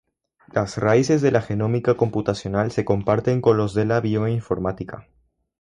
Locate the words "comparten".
2.83-3.39